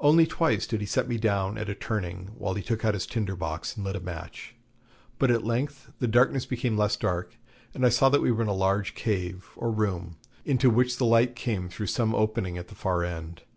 [0.00, 3.06] Only twice did he set me down at a turning, while he took out his
[3.06, 4.56] tinder box and lit a match;
[5.16, 7.36] but at length the darkness became less dark,
[7.72, 11.06] and I saw that we were in a large cave or room, into which the
[11.06, 13.42] light came through some opening at the far end.